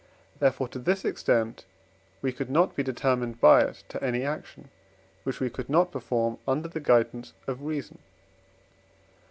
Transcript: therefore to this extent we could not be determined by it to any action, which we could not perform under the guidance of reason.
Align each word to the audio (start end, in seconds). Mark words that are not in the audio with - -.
therefore 0.39 0.67
to 0.67 0.79
this 0.79 1.05
extent 1.05 1.63
we 2.23 2.31
could 2.31 2.49
not 2.49 2.75
be 2.75 2.81
determined 2.81 3.39
by 3.39 3.61
it 3.61 3.83
to 3.87 4.03
any 4.03 4.23
action, 4.23 4.71
which 5.23 5.39
we 5.39 5.47
could 5.47 5.69
not 5.69 5.91
perform 5.91 6.39
under 6.47 6.67
the 6.67 6.79
guidance 6.79 7.33
of 7.45 7.61
reason. 7.61 7.99